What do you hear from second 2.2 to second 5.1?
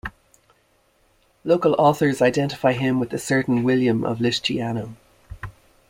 identify him with a certain William of Lisciano.